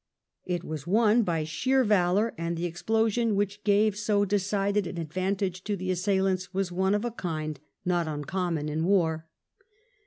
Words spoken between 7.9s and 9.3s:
uncommon in war.